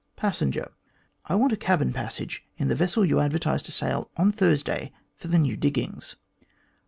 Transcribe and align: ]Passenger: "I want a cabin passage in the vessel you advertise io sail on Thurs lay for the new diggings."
]Passenger: 0.25 0.71
"I 1.25 1.35
want 1.35 1.51
a 1.53 1.55
cabin 1.55 1.93
passage 1.93 2.43
in 2.57 2.69
the 2.69 2.75
vessel 2.75 3.05
you 3.05 3.19
advertise 3.19 3.61
io 3.65 3.69
sail 3.69 4.09
on 4.17 4.31
Thurs 4.31 4.67
lay 4.67 4.91
for 5.17 5.27
the 5.27 5.37
new 5.37 5.55
diggings." 5.55 6.15